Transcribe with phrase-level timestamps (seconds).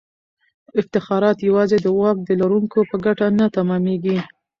[0.79, 4.17] افتخارات یوازې د واک لرونکو په ګټه نه تمامیږي.